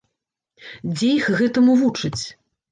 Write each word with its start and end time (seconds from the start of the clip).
Дзе 0.95 1.11
іх 1.19 1.29
гэтаму 1.43 1.79
вучаць? 1.85 2.21